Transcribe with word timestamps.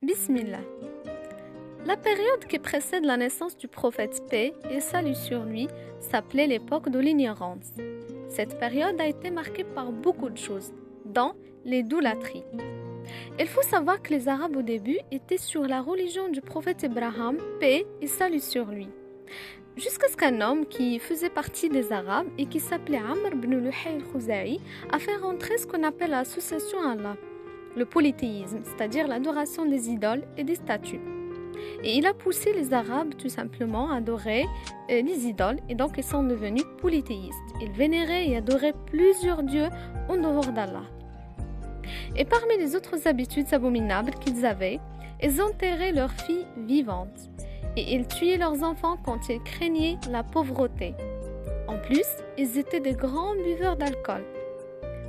Bismillah. 0.00 0.60
La 1.84 1.96
période 1.96 2.44
qui 2.48 2.60
précède 2.60 3.04
la 3.04 3.16
naissance 3.16 3.56
du 3.56 3.66
prophète 3.66 4.22
paix 4.30 4.54
et 4.70 4.78
salut 4.78 5.16
sur 5.16 5.42
lui 5.42 5.66
s'appelait 5.98 6.46
l'époque 6.46 6.88
de 6.88 7.00
l'ignorance. 7.00 7.72
Cette 8.28 8.60
période 8.60 9.00
a 9.00 9.08
été 9.08 9.32
marquée 9.32 9.64
par 9.64 9.90
beaucoup 9.90 10.30
de 10.30 10.38
choses, 10.38 10.72
dont 11.04 11.32
l'idolâtrie. 11.64 12.44
Il 13.40 13.48
faut 13.48 13.62
savoir 13.62 14.00
que 14.00 14.14
les 14.14 14.28
Arabes 14.28 14.54
au 14.54 14.62
début 14.62 15.00
étaient 15.10 15.36
sur 15.36 15.62
la 15.62 15.82
religion 15.82 16.28
du 16.28 16.42
prophète 16.42 16.84
Abraham, 16.84 17.36
paix 17.58 17.84
et 18.00 18.06
salut 18.06 18.38
sur 18.38 18.66
lui. 18.66 18.88
Jusqu'à 19.76 20.06
ce 20.06 20.16
qu'un 20.16 20.40
homme 20.40 20.66
qui 20.66 21.00
faisait 21.00 21.28
partie 21.28 21.70
des 21.70 21.90
Arabes 21.90 22.28
et 22.38 22.46
qui 22.46 22.60
s'appelait 22.60 22.98
Amr 22.98 23.32
ibn 23.32 23.56
Luhay 23.56 23.96
al-Khuzai 23.96 24.60
a 24.92 24.98
fait 25.00 25.16
rentrer 25.16 25.58
ce 25.58 25.66
qu'on 25.66 25.82
appelle 25.82 26.10
l'association 26.10 26.78
Allah, 26.88 27.16
le 27.76 27.84
polythéisme, 27.84 28.60
c'est-à-dire 28.64 29.06
l'adoration 29.06 29.64
des 29.64 29.88
idoles 29.88 30.24
et 30.36 30.44
des 30.44 30.54
statues. 30.54 31.00
Et 31.82 31.96
il 31.96 32.06
a 32.06 32.14
poussé 32.14 32.52
les 32.52 32.72
Arabes 32.72 33.14
tout 33.16 33.28
simplement 33.28 33.90
à 33.90 33.96
adorer 33.96 34.44
euh, 34.90 35.02
les 35.02 35.26
idoles 35.26 35.58
et 35.68 35.74
donc 35.74 35.94
ils 35.96 36.04
sont 36.04 36.22
devenus 36.22 36.64
polythéistes. 36.80 37.36
Ils 37.60 37.72
vénéraient 37.72 38.28
et 38.28 38.36
adoraient 38.36 38.74
plusieurs 38.86 39.42
dieux 39.42 39.68
en 40.08 40.16
dehors 40.16 40.52
d'Allah. 40.52 40.84
Et 42.16 42.24
parmi 42.24 42.56
les 42.58 42.76
autres 42.76 43.06
habitudes 43.06 43.52
abominables 43.52 44.12
qu'ils 44.14 44.44
avaient, 44.44 44.80
ils 45.22 45.40
enterraient 45.40 45.92
leurs 45.92 46.12
filles 46.12 46.46
vivantes 46.56 47.30
et 47.76 47.94
ils 47.94 48.06
tuaient 48.06 48.38
leurs 48.38 48.62
enfants 48.62 48.96
quand 49.04 49.28
ils 49.28 49.42
craignaient 49.42 49.98
la 50.10 50.22
pauvreté. 50.22 50.94
En 51.66 51.78
plus, 51.78 52.06
ils 52.36 52.58
étaient 52.58 52.80
de 52.80 52.92
grands 52.92 53.34
buveurs 53.34 53.76
d'alcool. 53.76 54.24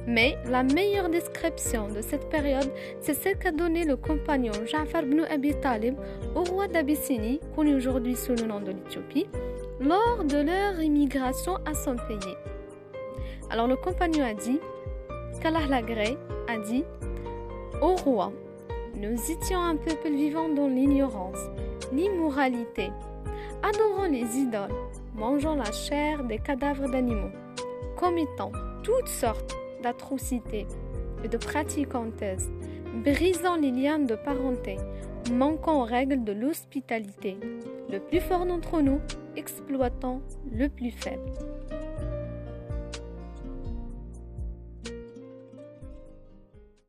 Mais 0.08 0.38
la 0.46 0.64
meilleure 0.64 1.10
description 1.10 1.88
de 1.90 2.02
cette 2.02 2.30
période, 2.30 2.72
c'est 3.00 3.14
celle 3.14 3.38
qu'a 3.38 3.52
donnée 3.52 3.86
le 3.86 3.96
compagnon 3.96 4.54
Ja'far 4.66 5.04
ibn 5.04 5.22
Abi 5.30 5.54
Talib 5.56 5.96
au 6.36 6.44
roi 6.44 6.68
d'Abyssinie, 6.68 7.40
connu 7.56 7.76
aujourd'hui 7.76 8.16
sous 8.16 8.34
le 8.34 8.44
nom 8.44 8.60
de 8.60 8.72
l'Éthiopie, 8.72 9.28
lors 9.80 10.24
de 10.24 10.38
leur 10.38 10.82
immigration 10.82 11.56
à 11.66 11.74
son 11.74 11.96
pays. 11.96 12.36
Alors 13.50 13.68
le 13.68 13.76
compagnon 13.76 14.26
a 14.26 14.34
dit, 14.34 14.60
qu'Allah 15.42 15.68
l'agré 15.70 16.18
a 16.48 16.58
dit, 16.58 16.84
Ô 17.82 17.96
roi, 17.96 18.32
nous 18.96 19.32
étions 19.32 19.62
un 19.62 19.76
peuple 19.76 20.10
vivant 20.10 20.50
dans 20.50 20.68
l'ignorance, 20.68 21.40
l'immoralité, 21.94 22.92
adorant 23.64 24.08
les 24.08 24.38
idoles, 24.38 24.76
mangeant 25.16 25.56
la 25.56 25.72
chair 25.72 26.24
des 26.24 26.40
cadavres 26.40 26.90
d'animaux, 26.90 27.32
commettant 27.96 28.52
toutes 28.84 29.08
sortes 29.08 29.56
d'atrocités 29.82 30.68
et 31.24 31.28
de 31.28 31.38
pratiques 31.38 31.96
honteuses, 31.96 32.50
brisant 33.04 33.56
les 33.58 33.72
liens 33.72 34.00
de 34.00 34.16
parenté, 34.16 34.78
manquant 35.32 35.82
aux 35.82 35.86
règles 35.86 36.24
de 36.24 36.32
l'hospitalité, 36.32 37.38
le 37.92 38.00
plus 38.00 38.20
fort 38.20 38.46
d'entre 38.46 38.82
nous 38.82 39.00
exploitant 39.36 40.22
le 40.52 40.70
plus 40.70 40.92
faible. 40.92 41.32